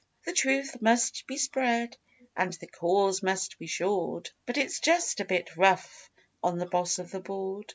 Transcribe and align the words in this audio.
The 0.25 0.33
Truth 0.33 0.81
must 0.81 1.25
be 1.27 1.37
spread 1.37 1.95
and 2.35 2.53
the 2.53 2.65
Cause 2.65 3.21
must 3.21 3.59
be 3.59 3.67
shored 3.67 4.31
But 4.47 4.57
it's 4.57 4.79
just 4.79 5.19
a 5.19 5.25
bit 5.25 5.55
rough 5.55 6.09
on 6.41 6.57
the 6.57 6.65
Boss 6.65 6.97
of 6.97 7.11
the 7.11 7.19
board. 7.19 7.65